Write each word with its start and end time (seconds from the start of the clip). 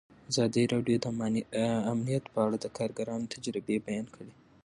ازادي 0.31 0.63
راډیو 0.73 0.97
د 1.03 1.05
امنیت 1.91 2.23
په 2.33 2.39
اړه 2.45 2.57
د 2.59 2.65
کارګرانو 2.77 3.31
تجربې 3.33 3.77
بیان 3.87 4.05
کړي. 4.15 4.33